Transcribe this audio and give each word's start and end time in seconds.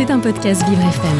C'est 0.00 0.10
un 0.10 0.18
podcast 0.18 0.66
Vivre 0.66 0.80
FM. 0.80 1.18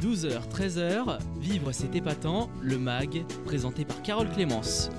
12h, 0.00 0.48
13h, 0.48 1.18
Vivre 1.40 1.72
c'est 1.72 1.96
épatant, 1.96 2.50
le 2.60 2.78
MAG, 2.78 3.24
présenté 3.44 3.84
par 3.84 4.00
Carole 4.02 4.30
Clémence. 4.30 4.90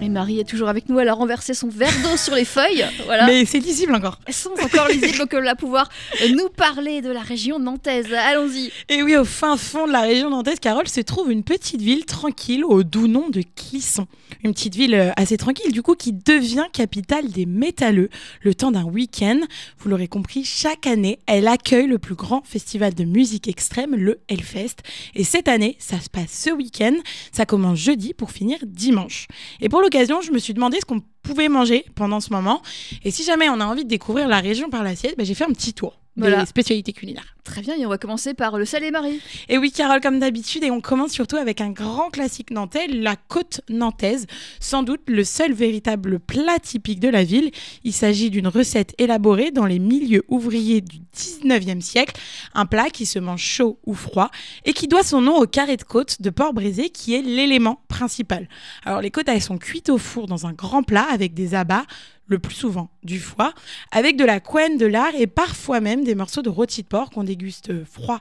Et 0.00 0.08
Marie 0.08 0.38
est 0.38 0.44
toujours 0.44 0.68
avec 0.68 0.88
nous, 0.88 1.00
elle 1.00 1.08
a 1.08 1.14
renversé 1.14 1.54
son 1.54 1.68
verre 1.68 1.92
d'eau 2.04 2.16
sur 2.16 2.34
les 2.34 2.44
feuilles. 2.44 2.84
Voilà. 3.08 3.26
Mais 3.26 3.46
c'est 3.46 3.58
lisible 3.58 3.94
encore. 3.94 4.18
Elles 4.26 4.34
sont 4.34 4.52
encore 4.62 4.88
lisibles, 4.88 5.16
donc 5.16 5.32
elle 5.32 5.44
va 5.44 5.54
pouvoir 5.54 5.88
nous 6.34 6.50
parler 6.50 7.00
de 7.00 7.10
la 7.10 7.22
région 7.22 7.58
nantaise. 7.58 8.12
Allons-y. 8.12 8.70
Et 8.90 9.02
oui, 9.02 9.16
au 9.16 9.24
fin 9.24 9.56
fond 9.56 9.86
de 9.86 9.92
la 9.92 10.02
région 10.02 10.28
nantaise, 10.28 10.60
Carole, 10.60 10.88
se 10.88 11.00
trouve 11.00 11.32
une 11.32 11.42
petite 11.42 11.80
ville 11.80 12.04
tranquille 12.04 12.64
au 12.64 12.82
doux 12.82 13.08
nom 13.08 13.30
de 13.30 13.42
Clisson. 13.56 14.06
Une 14.44 14.52
petite 14.52 14.74
ville 14.74 14.94
euh, 14.94 15.10
assez 15.16 15.38
tranquille, 15.38 15.72
du 15.72 15.80
coup, 15.80 15.94
qui 15.94 16.12
devient 16.12 16.66
capitale 16.70 17.30
des 17.30 17.46
métalleux 17.46 18.10
le 18.42 18.54
temps 18.54 18.70
d'un 18.70 18.84
week-end. 18.84 19.40
Vous 19.78 19.88
l'aurez 19.88 20.08
compris, 20.08 20.44
chaque 20.44 20.86
année, 20.86 21.18
elle 21.26 21.48
accueille 21.48 21.86
le 21.86 21.98
plus 21.98 22.14
grand 22.14 22.42
festival 22.44 22.94
de 22.94 23.04
musique 23.04 23.48
extrême, 23.48 23.94
le 23.96 24.20
Hellfest. 24.28 24.76
Et 25.14 25.24
cette 25.24 25.48
année, 25.48 25.76
ça 25.78 25.98
se 25.98 26.10
passe 26.10 26.30
ce 26.30 26.50
week-end. 26.50 26.94
Ça 27.32 27.46
commence 27.46 27.78
jeudi 27.78 28.12
pour 28.12 28.32
finir 28.32 28.58
dimanche. 28.66 29.28
Et 29.62 29.70
pour 29.70 29.80
l'occasion, 29.88 30.20
je 30.20 30.32
me 30.32 30.38
suis 30.38 30.52
demandé 30.52 30.78
ce 30.80 30.84
qu'on 30.84 31.00
pouvait 31.22 31.48
manger 31.48 31.86
pendant 31.94 32.20
ce 32.20 32.30
moment. 32.30 32.62
Et 33.04 33.10
si 33.10 33.24
jamais 33.24 33.48
on 33.48 33.58
a 33.58 33.64
envie 33.64 33.84
de 33.84 33.88
découvrir 33.88 34.28
la 34.28 34.40
région 34.40 34.68
par 34.68 34.82
l'assiette, 34.82 35.16
bah, 35.16 35.24
j'ai 35.24 35.34
fait 35.34 35.44
un 35.44 35.52
petit 35.52 35.72
tour 35.72 35.98
Voilà. 36.18 36.40
des 36.40 36.46
spécialités 36.46 36.92
culinaires. 36.92 37.36
Très 37.44 37.62
bien, 37.62 37.76
et 37.76 37.86
on 37.86 37.88
va 37.88 37.96
commencer 37.96 38.34
par 38.34 38.58
le 38.58 38.64
salé 38.64 38.90
Marie. 38.90 39.20
Et 39.48 39.56
oui, 39.56 39.72
Carole, 39.72 40.00
comme 40.00 40.18
d'habitude, 40.18 40.64
et 40.64 40.70
on 40.70 40.80
commence 40.80 41.12
surtout 41.12 41.36
avec 41.36 41.60
un 41.60 41.70
grand 41.70 42.10
classique 42.10 42.50
nantais, 42.50 42.88
la 42.88 43.16
côte 43.16 43.62
nantaise, 43.70 44.26
sans 44.60 44.82
doute 44.82 45.00
le 45.06 45.24
seul 45.24 45.52
véritable 45.52 46.18
plat 46.18 46.58
typique 46.60 47.00
de 47.00 47.08
la 47.08 47.24
ville. 47.24 47.50
Il 47.84 47.92
s'agit 47.92 48.28
d'une 48.28 48.48
recette 48.48 48.94
élaborée 48.98 49.50
dans 49.50 49.64
les 49.64 49.78
milieux 49.78 50.24
ouvriers 50.28 50.82
du 50.82 50.98
19e 51.16 51.80
siècle, 51.80 52.20
un 52.54 52.66
plat 52.66 52.90
qui 52.90 53.06
se 53.06 53.18
mange 53.18 53.42
chaud 53.42 53.78
ou 53.86 53.94
froid 53.94 54.30
et 54.64 54.72
qui 54.72 54.88
doit 54.88 55.02
son 55.02 55.20
nom 55.20 55.36
au 55.38 55.46
carré 55.46 55.76
de 55.76 55.84
côte 55.84 56.20
de 56.20 56.30
porc 56.30 56.52
brisé 56.52 56.90
qui 56.90 57.14
est 57.14 57.22
l'élément 57.22 57.80
principal. 57.88 58.48
Alors 58.84 59.00
les 59.00 59.10
côtes, 59.10 59.28
elles 59.28 59.42
sont 59.42 59.58
cuites 59.58 59.88
au 59.88 59.98
four 59.98 60.26
dans 60.26 60.46
un 60.46 60.52
grand 60.52 60.82
plat 60.82 61.06
avec 61.10 61.34
des 61.34 61.54
abats, 61.54 61.84
le 62.28 62.38
plus 62.38 62.54
souvent 62.54 62.90
du 63.02 63.18
foie, 63.18 63.52
avec 63.90 64.16
de 64.16 64.24
la 64.24 64.38
couenne, 64.38 64.78
de 64.78 64.86
lard 64.86 65.14
et 65.14 65.26
parfois 65.26 65.80
même 65.80 66.04
des 66.04 66.14
morceaux 66.14 66.42
de 66.42 66.48
rôti 66.48 66.82
de 66.82 66.86
porc 66.86 67.10
qu'on 67.10 67.24
déguste 67.24 67.84
froid 67.84 68.20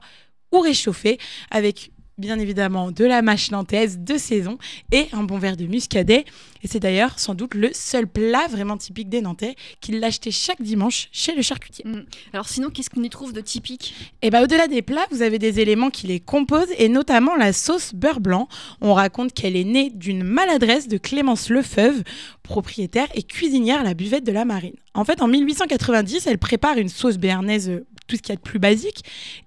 ou 0.52 0.60
réchauffé 0.60 1.20
avec 1.52 1.92
bien 2.18 2.40
évidemment 2.40 2.92
de 2.92 3.06
la 3.06 3.22
mâche 3.22 3.52
nantaise 3.52 4.00
de 4.00 4.18
saison 4.18 4.58
et 4.92 5.08
un 5.14 5.24
bon 5.24 5.38
verre 5.38 5.56
de 5.56 5.66
muscadet. 5.66 6.26
Et 6.64 6.68
c'est 6.68 6.80
d'ailleurs 6.80 7.20
sans 7.20 7.36
doute 7.36 7.54
le 7.54 7.70
seul 7.74 8.08
plat 8.08 8.48
vraiment 8.50 8.78
typique 8.78 9.10
des 9.10 9.22
Nantais 9.22 9.56
qu'il 9.82 10.00
l'achetait 10.00 10.32
chaque 10.32 10.62
dimanche 10.62 11.10
chez 11.12 11.36
le 11.36 11.44
charcutier. 11.44 11.86
Mm. 11.88 12.06
Alors 12.34 12.50
sinon, 12.50 12.70
qu'est-ce 12.72 12.90
qu'on 12.90 13.04
y 13.04 13.10
trouve 13.10 13.34
de 13.34 13.42
typique? 13.42 13.94
Et 14.24 14.32
bah 14.32 14.42
au-delà 14.42 14.68
des 14.68 14.82
plats, 14.82 15.06
vous 15.12 15.22
avez 15.22 15.38
des 15.38 15.60
éléments 15.60 15.92
qui 15.92 16.08
les 16.08 16.20
composent 16.20 16.74
et 16.80 16.90
notamment 16.90 17.36
la 17.36 17.54
sauce 17.54 17.94
beurre 17.94 18.20
blanc. 18.20 18.48
On 18.82 18.94
raconte 18.94 19.34
qu'elle 19.34 19.56
est 19.56 19.64
née 19.64 19.92
d'une 19.92 20.24
maladresse 20.24 20.88
de 20.88 20.98
Clémence 20.98 21.50
Lefeuve, 21.50 22.04
propriétaire 22.42 23.08
et 23.14 23.22
cuisinière 23.22 23.82
à 23.82 23.84
la 23.84 23.94
buvette 23.94 24.24
de 24.24 24.32
la 24.32 24.46
Marine. 24.46 24.76
En 24.96 25.06
fait, 25.06 25.22
en 25.22 25.28
1890, 25.28 26.26
elle 26.26 26.40
prépare 26.40 26.78
une 26.78 26.90
sauce 26.90 27.18
béarnaise, 27.18 27.70
euh, 27.70 27.86
tout 28.08 28.16
ce 28.16 28.22
qu'il 28.22 28.32
y 28.32 28.34
a 28.34 28.38
de 28.38 28.42
plus 28.42 28.58
basique, 28.58 29.04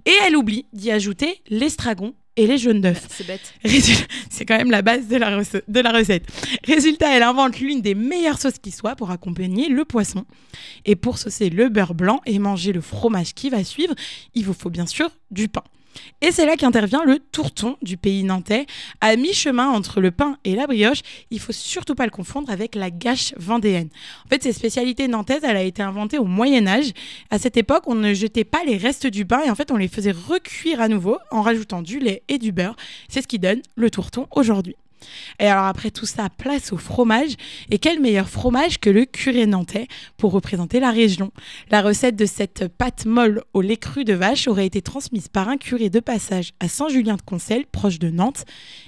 et 0.07 0.13
elle 0.25 0.37
oublie 0.37 0.67
d'y 0.73 0.93
ajouter 0.93 1.43
l'estragon 1.49 2.15
et 2.37 2.47
les 2.47 2.59
jaunes 2.59 2.81
d'œufs. 2.81 3.07
C'est 3.11 3.27
bête. 3.27 3.53
Résul- 3.65 4.07
C'est 4.31 4.45
quand 4.47 4.57
même 4.57 4.71
la 4.71 4.83
base 4.83 5.09
de 5.09 5.17
la, 5.17 5.39
rece- 5.41 5.63
de 5.67 5.81
la 5.81 5.93
recette. 5.93 6.27
Résultat, 6.67 7.15
elle 7.17 7.23
invente 7.23 7.59
l'une 7.61 7.81
des 7.83 7.95
meilleures 7.95 8.39
sauces 8.41 8.59
qui 8.59 8.71
soit 8.71 8.97
pour 8.97 9.11
accompagner 9.11 9.69
le 9.69 9.85
poisson. 9.85 10.25
Et 10.87 10.97
pour 10.97 11.19
saucer 11.19 11.51
le 11.51 11.69
beurre 11.69 11.95
blanc 11.95 12.21
et 12.27 12.39
manger 12.39 12.73
le 12.73 12.81
fromage 12.81 13.35
qui 13.35 13.51
va 13.51 13.63
suivre, 13.65 13.95
il 14.35 14.45
vous 14.45 14.55
faut 14.55 14.71
bien 14.71 14.87
sûr 14.87 15.11
du 15.31 15.49
pain. 15.49 15.65
Et 16.21 16.33
c'est 16.33 16.47
là 16.47 16.57
qu'intervient 16.57 17.05
le 17.05 17.19
tourton 17.19 17.77
du 17.83 17.97
pays 17.97 18.25
nantais. 18.25 18.67
À 19.01 19.17
mi-chemin 19.17 19.69
entre 19.69 20.01
le 20.01 20.11
pain 20.11 20.39
et 20.45 20.55
la 20.55 20.67
brioche, 20.67 21.01
il 21.31 21.41
faut 21.41 21.53
surtout 21.53 21.95
pas 21.95 22.05
le 22.05 22.11
confondre 22.11 22.51
avec 22.51 22.75
la 22.75 22.91
gâche 22.91 23.35
vendéenne. 23.37 23.89
En 24.27 24.29
fait, 24.29 24.43
cette 24.43 24.57
spécialité 24.57 25.09
nantaise, 25.09 25.41
elle 25.43 25.57
a 25.57 25.63
été 25.63 25.83
inventée 25.83 26.19
au 26.19 26.25
Moyen 26.25 26.67
Âge. 26.67 26.93
À 27.31 27.39
cette 27.39 27.57
époque, 27.57 27.85
on 27.87 27.95
ne 27.95 28.13
jetait 28.15 28.45
pas 28.45 28.65
les 28.67 28.77
restes 28.77 29.07
du 29.07 29.25
pain 29.25 29.41
et 29.45 29.51
en 29.51 29.55
fait, 29.55 29.71
on 29.71 29.77
les 29.77 29.89
faisait 29.89 30.13
recuire 30.13 30.81
à 30.81 30.89
nouveau 30.89 31.19
en 31.31 31.43
rajoutant 31.43 31.83
du 31.83 31.99
lait 31.99 32.23
et 32.29 32.39
du 32.39 32.53
beurre. 32.53 32.77
C'est 33.09 33.23
ce 33.23 33.29
qui 33.29 33.39
donne 33.39 33.63
le 33.77 33.91
tourton 33.91 34.27
aujourd'hui. 34.31 34.77
Et 35.39 35.47
alors 35.47 35.65
après 35.65 35.91
tout 35.91 36.07
ça, 36.07 36.29
place 36.29 36.73
au 36.73 36.77
fromage. 36.77 37.35
Et 37.71 37.79
quel 37.79 38.01
meilleur 38.01 38.29
fromage 38.29 38.79
que 38.79 38.91
le 38.91 39.05
curé 39.05 39.47
nantais 39.47 39.89
pour 40.17 40.33
représenter 40.33 40.81
la 40.81 40.91
région 40.91 41.33
La 41.71 41.83
recette 41.83 42.17
de 42.17 42.27
cette 42.27 42.69
pâte 42.69 43.07
molle 43.07 43.43
au 43.55 43.61
lait 43.61 43.77
cru 43.77 44.05
de 44.05 44.15
vache 44.15 44.49
aurait 44.49 44.67
été 44.67 44.83
transmise 44.83 45.29
par 45.29 45.49
un 45.49 45.57
curé 45.57 45.91
de 45.91 46.01
passage 46.01 46.53
à 46.61 46.69
Saint-Julien-de-Concelles, 46.69 47.67
proche 47.67 47.99
de 47.99 48.11
Nantes. 48.11 48.45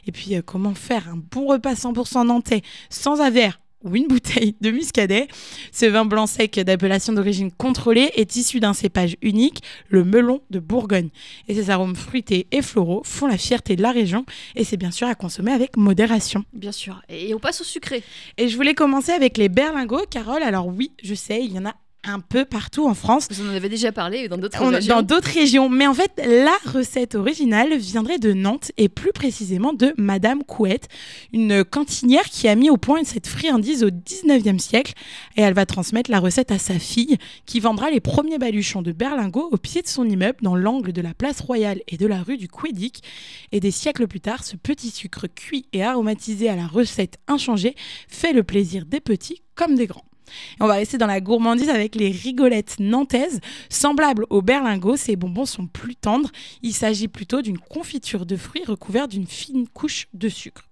Et 0.06 0.12
puis 0.12 0.36
euh, 0.36 0.42
comment 0.44 0.74
faire 0.74 1.08
un 1.08 1.16
bon 1.30 1.46
repas 1.46 1.74
100% 1.74 2.26
nantais 2.26 2.62
sans 2.90 3.22
verre 3.30 3.61
ou 3.84 3.96
une 3.96 4.06
bouteille 4.08 4.54
de 4.60 4.70
muscadet. 4.70 5.28
Ce 5.72 5.86
vin 5.86 6.04
blanc 6.04 6.26
sec 6.26 6.58
d'appellation 6.60 7.12
d'origine 7.12 7.50
contrôlée 7.50 8.10
est 8.16 8.36
issu 8.36 8.60
d'un 8.60 8.72
cépage 8.72 9.16
unique, 9.22 9.62
le 9.88 10.04
melon 10.04 10.40
de 10.50 10.58
Bourgogne. 10.58 11.08
Et 11.48 11.54
ses 11.54 11.70
arômes 11.70 11.96
fruités 11.96 12.46
et 12.50 12.62
floraux 12.62 13.02
font 13.04 13.26
la 13.26 13.38
fierté 13.38 13.76
de 13.76 13.82
la 13.82 13.92
région 13.92 14.24
et 14.56 14.64
c'est 14.64 14.76
bien 14.76 14.90
sûr 14.90 15.08
à 15.08 15.14
consommer 15.14 15.52
avec 15.52 15.76
modération. 15.76 16.44
Bien 16.52 16.72
sûr. 16.72 17.02
Et 17.08 17.34
on 17.34 17.38
passe 17.38 17.60
au 17.60 17.64
sucré. 17.64 18.02
Et 18.38 18.48
je 18.48 18.56
voulais 18.56 18.74
commencer 18.74 19.12
avec 19.12 19.38
les 19.38 19.48
berlingots, 19.48 20.06
Carole. 20.10 20.42
Alors 20.42 20.66
oui, 20.66 20.92
je 21.02 21.14
sais, 21.14 21.44
il 21.44 21.52
y 21.52 21.58
en 21.58 21.66
a 21.66 21.74
un 22.04 22.20
peu 22.20 22.44
partout 22.44 22.86
en 22.88 22.94
France. 22.94 23.28
Vous 23.30 23.46
en 23.46 23.50
avez 23.50 23.68
déjà 23.68 23.92
parlé 23.92 24.28
dans 24.28 24.36
d'autres 24.36 24.60
On- 24.62 24.70
régions. 24.70 24.94
dans 24.96 25.02
d'autres 25.02 25.28
régions. 25.32 25.68
Mais 25.68 25.86
en 25.86 25.94
fait, 25.94 26.10
la 26.26 26.56
recette 26.72 27.14
originale 27.14 27.76
viendrait 27.76 28.18
de 28.18 28.32
Nantes 28.32 28.72
et 28.76 28.88
plus 28.88 29.12
précisément 29.12 29.72
de 29.72 29.94
Madame 29.96 30.42
Couette, 30.42 30.88
une 31.32 31.64
cantinière 31.64 32.24
qui 32.24 32.48
a 32.48 32.54
mis 32.56 32.70
au 32.70 32.76
point 32.76 33.04
cette 33.04 33.26
friandise 33.26 33.84
au 33.84 33.90
19e 33.90 34.58
siècle. 34.58 34.94
Et 35.36 35.42
elle 35.42 35.54
va 35.54 35.66
transmettre 35.66 36.10
la 36.10 36.18
recette 36.20 36.50
à 36.50 36.58
sa 36.58 36.78
fille 36.78 37.18
qui 37.46 37.60
vendra 37.60 37.90
les 37.90 38.00
premiers 38.00 38.38
baluchons 38.38 38.82
de 38.82 38.92
berlingot 38.92 39.48
au 39.52 39.56
pied 39.56 39.82
de 39.82 39.88
son 39.88 40.04
immeuble 40.08 40.38
dans 40.42 40.56
l'angle 40.56 40.92
de 40.92 41.00
la 41.02 41.14
place 41.14 41.40
Royale 41.40 41.80
et 41.88 41.96
de 41.96 42.06
la 42.06 42.22
rue 42.22 42.36
du 42.36 42.48
Quédic. 42.48 43.02
Et 43.52 43.60
des 43.60 43.70
siècles 43.70 44.06
plus 44.08 44.20
tard, 44.20 44.44
ce 44.44 44.56
petit 44.56 44.90
sucre 44.90 45.26
cuit 45.28 45.66
et 45.72 45.84
aromatisé 45.84 46.48
à 46.48 46.56
la 46.56 46.66
recette 46.66 47.18
inchangée 47.28 47.74
fait 48.08 48.32
le 48.32 48.42
plaisir 48.42 48.86
des 48.86 49.00
petits 49.00 49.42
comme 49.54 49.74
des 49.76 49.86
grands. 49.86 50.04
On 50.60 50.66
va 50.66 50.74
rester 50.74 50.98
dans 50.98 51.06
la 51.06 51.20
gourmandise 51.20 51.68
avec 51.68 51.94
les 51.94 52.10
rigolettes 52.10 52.76
nantaises. 52.78 53.40
Semblables 53.68 54.26
aux 54.30 54.42
berlingots, 54.42 54.96
ces 54.96 55.16
bonbons 55.16 55.46
sont 55.46 55.66
plus 55.66 55.96
tendres. 55.96 56.30
Il 56.62 56.72
s'agit 56.72 57.08
plutôt 57.08 57.42
d'une 57.42 57.58
confiture 57.58 58.26
de 58.26 58.36
fruits 58.36 58.64
recouverte 58.64 59.10
d'une 59.10 59.26
fine 59.26 59.68
couche 59.68 60.08
de 60.14 60.28
sucre. 60.28 60.71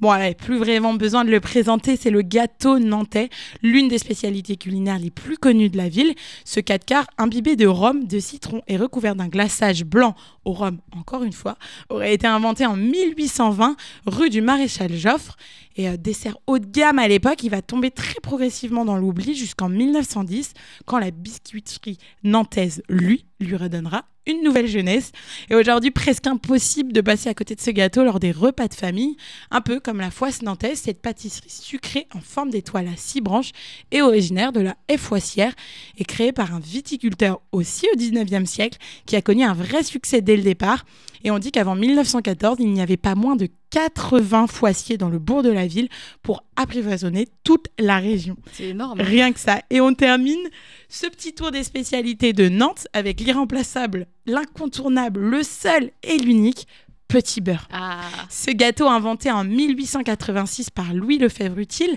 Bon, 0.00 0.10
allez, 0.10 0.34
plus 0.34 0.58
vraiment 0.58 0.94
besoin 0.94 1.24
de 1.24 1.30
le 1.30 1.40
présenter, 1.40 1.96
c'est 1.96 2.10
le 2.10 2.22
gâteau 2.22 2.78
nantais, 2.78 3.28
l'une 3.62 3.88
des 3.88 3.98
spécialités 3.98 4.56
culinaires 4.56 4.98
les 4.98 5.10
plus 5.10 5.36
connues 5.36 5.70
de 5.70 5.76
la 5.76 5.88
ville. 5.88 6.14
Ce 6.44 6.60
4 6.60 6.84
quarts 6.84 7.06
imbibé 7.18 7.56
de 7.56 7.66
rhum, 7.66 8.04
de 8.06 8.18
citron 8.18 8.62
et 8.68 8.76
recouvert 8.76 9.14
d'un 9.14 9.28
glaçage 9.28 9.84
blanc 9.84 10.14
au 10.44 10.52
rhum, 10.52 10.78
encore 10.96 11.24
une 11.24 11.32
fois, 11.32 11.56
aurait 11.88 12.14
été 12.14 12.26
inventé 12.26 12.66
en 12.66 12.76
1820 12.76 13.76
rue 14.06 14.30
du 14.30 14.40
Maréchal 14.40 14.92
Joffre. 14.94 15.36
Et 15.76 15.88
euh, 15.88 15.96
dessert 15.96 16.36
haut 16.46 16.58
de 16.58 16.66
gamme 16.66 16.98
à 16.98 17.08
l'époque, 17.08 17.42
il 17.42 17.50
va 17.50 17.62
tomber 17.62 17.90
très 17.90 18.20
progressivement 18.22 18.84
dans 18.84 18.96
l'oubli 18.96 19.34
jusqu'en 19.34 19.68
1910, 19.68 20.52
quand 20.84 20.98
la 20.98 21.10
biscuiterie 21.10 21.98
nantaise, 22.24 22.82
lui, 22.88 23.24
lui 23.40 23.56
redonnera 23.56 24.04
une 24.26 24.42
nouvelle 24.42 24.66
jeunesse. 24.66 25.12
Et 25.50 25.54
aujourd'hui, 25.54 25.90
presque 25.90 26.26
impossible 26.26 26.92
de 26.92 27.00
passer 27.00 27.28
à 27.28 27.34
côté 27.34 27.54
de 27.54 27.60
ce 27.60 27.70
gâteau 27.70 28.04
lors 28.04 28.20
des 28.20 28.32
repas 28.32 28.68
de 28.68 28.74
famille, 28.74 29.16
un 29.50 29.60
peu 29.60 29.80
comme 29.80 29.98
la 29.98 30.10
foisse 30.10 30.42
nantaise, 30.42 30.80
cette 30.80 31.00
pâtisserie 31.00 31.50
sucrée 31.50 32.06
en 32.14 32.20
forme 32.20 32.50
d'étoile 32.50 32.88
à 32.88 32.96
six 32.96 33.20
branches 33.20 33.52
et 33.90 34.02
originaire 34.02 34.52
de 34.52 34.60
la 34.60 34.76
Foissière 34.98 35.54
et 35.96 36.04
créée 36.04 36.32
par 36.32 36.54
un 36.54 36.60
viticulteur 36.60 37.40
aussi 37.50 37.86
au 37.92 37.96
19e 37.96 38.46
siècle 38.46 38.78
qui 39.06 39.16
a 39.16 39.22
connu 39.22 39.42
un 39.42 39.54
vrai 39.54 39.82
succès 39.82 40.20
dès 40.20 40.36
le 40.36 40.42
départ. 40.42 40.84
Et 41.24 41.30
on 41.30 41.38
dit 41.38 41.50
qu'avant 41.50 41.74
1914, 41.74 42.58
il 42.60 42.72
n'y 42.72 42.82
avait 42.82 42.96
pas 42.96 43.14
moins 43.14 43.36
de 43.36 43.48
80 43.72 44.46
foissiers 44.46 44.98
dans 44.98 45.08
le 45.08 45.18
bourg 45.18 45.42
de 45.42 45.50
la 45.50 45.66
ville 45.66 45.88
pour 46.22 46.44
apprivoisonner 46.56 47.26
toute 47.42 47.66
la 47.78 47.98
région. 47.98 48.36
C'est 48.52 48.68
énorme. 48.68 49.00
Rien 49.00 49.32
que 49.32 49.40
ça. 49.40 49.62
Et 49.70 49.80
on 49.80 49.94
termine 49.94 50.48
ce 50.88 51.06
petit 51.06 51.34
tour 51.34 51.50
des 51.50 51.64
spécialités 51.64 52.32
de 52.32 52.48
Nantes 52.48 52.86
avec 52.92 53.20
l'irremplaçable, 53.20 54.06
l'incontournable, 54.26 55.20
le 55.20 55.42
seul 55.42 55.90
et 56.02 56.18
l'unique 56.18 56.68
petit 57.08 57.40
beurre. 57.40 57.66
Ah, 57.72 58.00
Ce 58.30 58.50
gâteau 58.50 58.88
inventé 58.88 59.30
en 59.30 59.44
1886 59.44 60.70
par 60.70 60.92
Louis 60.94 61.18
Lefebvre-Utile 61.18 61.96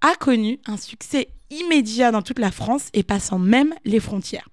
a 0.00 0.14
connu 0.14 0.60
un 0.66 0.76
succès 0.76 1.28
immédiat 1.50 2.12
dans 2.12 2.22
toute 2.22 2.38
la 2.38 2.50
France 2.50 2.88
et 2.92 3.02
passant 3.02 3.38
même 3.38 3.74
les 3.84 4.00
frontières. 4.00 4.48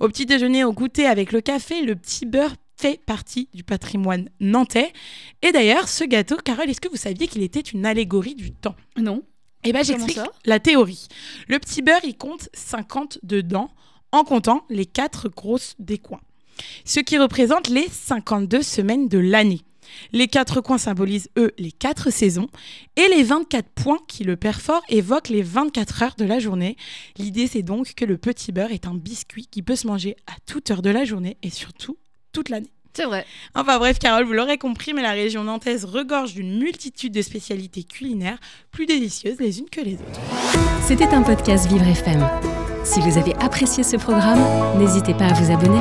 Au 0.00 0.08
petit 0.08 0.26
déjeuner, 0.26 0.64
au 0.64 0.72
goûter 0.72 1.06
avec 1.06 1.32
le 1.32 1.40
café, 1.40 1.82
le 1.82 1.96
petit 1.96 2.26
beurre 2.26 2.54
fait 2.82 3.00
partie 3.06 3.48
du 3.54 3.62
patrimoine 3.62 4.28
nantais. 4.40 4.92
Et 5.40 5.52
d'ailleurs, 5.52 5.88
ce 5.88 6.02
gâteau, 6.02 6.36
Carole, 6.36 6.68
est-ce 6.68 6.80
que 6.80 6.88
vous 6.88 6.96
saviez 6.96 7.28
qu'il 7.28 7.44
était 7.44 7.60
une 7.60 7.86
allégorie 7.86 8.34
du 8.34 8.50
temps? 8.50 8.74
Non. 8.96 9.22
Eh 9.62 9.72
ben, 9.72 9.84
Comment 9.86 9.98
j'explique 10.04 10.26
la 10.44 10.58
théorie. 10.58 11.06
Le 11.46 11.60
petit 11.60 11.80
beurre, 11.80 12.00
il 12.02 12.16
compte 12.16 12.48
50 12.54 13.20
dedans 13.22 13.70
en 14.10 14.24
comptant 14.24 14.64
les 14.68 14.84
quatre 14.84 15.28
grosses 15.28 15.76
des 15.78 15.98
coins. 15.98 16.20
Ce 16.84 16.98
qui 16.98 17.18
représente 17.18 17.68
les 17.68 17.86
52 17.88 18.62
semaines 18.62 19.06
de 19.06 19.18
l'année. 19.18 19.60
Les 20.12 20.26
quatre 20.26 20.60
coins 20.60 20.78
symbolisent, 20.78 21.30
eux, 21.38 21.52
les 21.58 21.70
quatre 21.70 22.10
saisons. 22.10 22.48
Et 22.96 23.06
les 23.14 23.22
24 23.22 23.68
points 23.68 24.00
qui 24.08 24.24
le 24.24 24.36
perfort 24.36 24.82
évoquent 24.88 25.28
les 25.28 25.42
24 25.42 26.02
heures 26.02 26.14
de 26.18 26.24
la 26.24 26.40
journée. 26.40 26.76
L'idée, 27.16 27.46
c'est 27.46 27.62
donc 27.62 27.94
que 27.94 28.04
le 28.04 28.18
petit 28.18 28.50
beurre 28.50 28.72
est 28.72 28.88
un 28.88 28.94
biscuit 28.94 29.46
qui 29.46 29.62
peut 29.62 29.76
se 29.76 29.86
manger 29.86 30.16
à 30.26 30.34
toute 30.46 30.70
heure 30.72 30.82
de 30.82 30.90
la 30.90 31.04
journée 31.04 31.36
et 31.42 31.50
surtout 31.50 31.96
toute 32.32 32.48
l'année. 32.48 32.70
C'est 32.94 33.06
vrai. 33.06 33.24
Enfin 33.54 33.78
bref, 33.78 33.98
Carole, 33.98 34.24
vous 34.24 34.34
l'aurez 34.34 34.58
compris, 34.58 34.92
mais 34.92 35.00
la 35.00 35.12
région 35.12 35.44
nantaise 35.44 35.86
regorge 35.86 36.34
d'une 36.34 36.58
multitude 36.58 37.12
de 37.12 37.22
spécialités 37.22 37.84
culinaires 37.84 38.38
plus 38.70 38.84
délicieuses 38.84 39.40
les 39.40 39.60
unes 39.60 39.70
que 39.70 39.80
les 39.80 39.94
autres. 39.94 40.20
C'était 40.86 41.08
un 41.08 41.22
podcast 41.22 41.66
Vivre 41.68 41.86
FM. 41.86 42.28
Si 42.84 43.00
vous 43.00 43.16
avez 43.16 43.34
apprécié 43.36 43.82
ce 43.82 43.96
programme, 43.96 44.40
n'hésitez 44.78 45.14
pas 45.14 45.26
à 45.26 45.32
vous 45.32 45.50
abonner. 45.50 45.80